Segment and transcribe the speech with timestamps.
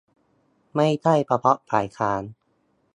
[0.75, 2.21] ไม่ใช่เฉพาะฝ่ายค้าน